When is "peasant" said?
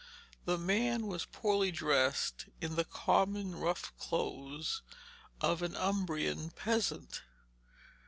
6.49-7.21